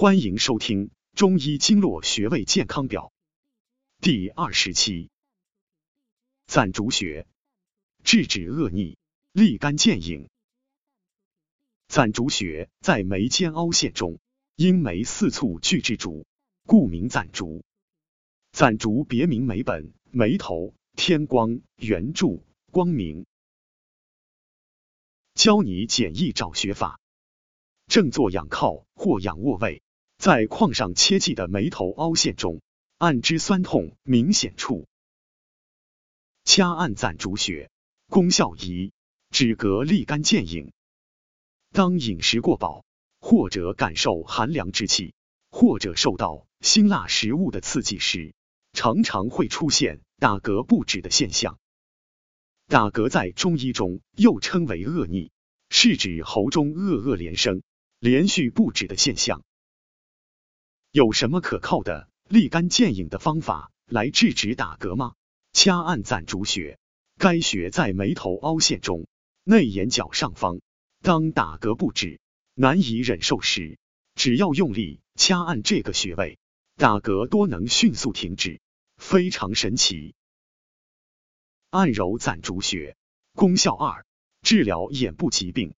[0.00, 3.12] 欢迎收听《中医经络穴位健康表》
[4.00, 5.10] 第二十期。
[6.46, 7.26] 攒竹穴，
[8.04, 8.96] 制止恶逆，
[9.32, 10.28] 立竿见影。
[11.88, 14.20] 攒竹穴在眉间凹陷中，
[14.54, 16.28] 因眉四簇聚之竹，
[16.64, 17.64] 故名攒竹。
[18.52, 23.26] 攒竹别名眉本、眉头、天光、圆柱、光明。
[25.34, 27.00] 教你简易找穴法。
[27.88, 29.82] 正坐仰靠或仰卧位，
[30.28, 32.60] 在眶上切记的眉头凹陷中，
[32.98, 34.86] 按之酸痛明显处，
[36.44, 37.70] 掐按攒竹穴，
[38.10, 38.92] 功效一：
[39.30, 40.70] 止嗝立竿见影。
[41.72, 42.84] 当饮食过饱，
[43.20, 45.14] 或者感受寒凉之气，
[45.48, 48.34] 或者受到辛辣食物的刺激时，
[48.74, 51.58] 常常会出现打嗝不止的现象。
[52.66, 55.32] 打嗝在中医中又称为恶逆，
[55.70, 57.62] 是指喉中恶恶连声。
[57.98, 59.42] 连续不止的现象，
[60.90, 65.14] 有什么可靠的立竿见影的方法来制止打嗝吗？
[65.52, 66.78] 掐按攒竹穴，
[67.18, 69.06] 该穴在眉头凹陷中，
[69.44, 70.60] 内眼角上方。
[71.00, 72.20] 当打嗝不止，
[72.54, 73.78] 难以忍受时，
[74.14, 76.38] 只要用力掐按这个穴位，
[76.76, 78.60] 打嗝多能迅速停止，
[78.96, 80.14] 非常神奇。
[81.70, 82.96] 按揉攒竹穴，
[83.34, 84.04] 功效二：
[84.42, 85.74] 治疗眼部疾病。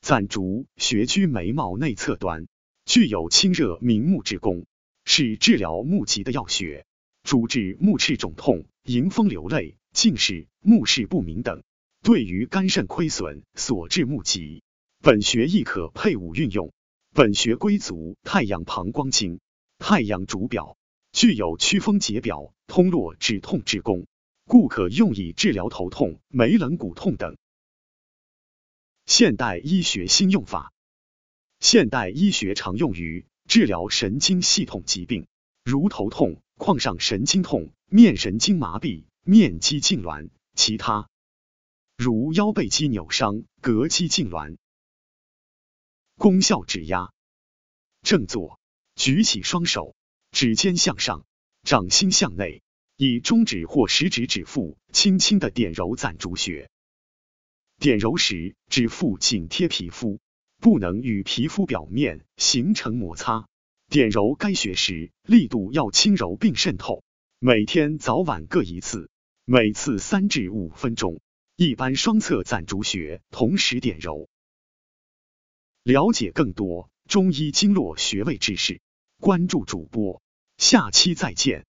[0.00, 2.48] 攒竹穴居眉毛内侧端，
[2.86, 4.64] 具有清热明目之功，
[5.04, 6.86] 是治疗目疾的要穴，
[7.24, 11.64] 主治目赤肿痛、迎风流泪、近视、目视不明等。
[12.04, 14.62] 对于肝肾亏损所致目疾，
[15.02, 16.72] 本穴亦可配伍运用。
[17.12, 19.40] 本穴归足太阳膀胱经，
[19.78, 20.76] 太阳主表，
[21.10, 24.06] 具有祛风解表、通络止痛之功，
[24.46, 27.36] 故可用以治疗头痛、眉棱骨痛等。
[29.06, 30.72] 现代医学新用法，
[31.76, 35.26] 现代医学常用于治疗神经系统疾病，
[35.62, 41.10] 如头痛、眶上神经痛、面神经麻痹、面肌痉挛；其他
[41.98, 44.56] 如腰背肌扭伤、膈肌痉挛。
[46.16, 47.12] 功效指压。
[48.00, 48.58] 正坐，
[48.94, 49.94] 举起双手，
[50.30, 51.26] 指尖向上，
[51.62, 52.62] 掌心向内，
[52.96, 56.70] 以中指或食指指腹轻轻的点揉攒竹穴。
[57.78, 60.20] 点揉时，指腹紧贴皮肤，
[60.58, 63.46] 不能与皮肤表面形成摩擦。
[63.88, 67.04] 点揉该穴时，力度要轻柔并渗透。
[67.38, 69.10] 每天早晚各一次，
[69.44, 71.20] 每次三至五分钟。
[71.56, 74.28] 一般双侧攒竹穴同时点揉。
[75.82, 78.80] 了解更多中医经络穴位知识，
[79.20, 80.20] 关注主播，
[80.58, 81.64] 下期再见。